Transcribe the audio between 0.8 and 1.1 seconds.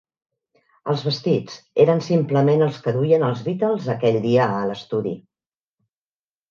Els